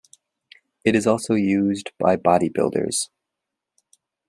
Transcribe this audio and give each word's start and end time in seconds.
It 0.83 0.95
is 0.95 1.05
also 1.05 1.35
used 1.35 1.91
by 1.99 2.15
bodybuilders. 2.17 3.09